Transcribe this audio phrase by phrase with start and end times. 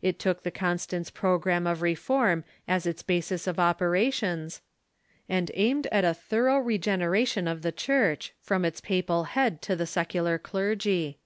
[0.00, 4.62] It took the Constance programme of re form as its basis of operations,
[5.28, 9.60] and aimed at a thorough Council of regeneration of the Church, from its papal head
[9.60, 11.18] to the secular clergy.